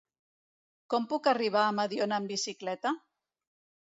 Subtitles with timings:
[0.93, 2.95] Com puc arribar a Mediona amb bicicleta?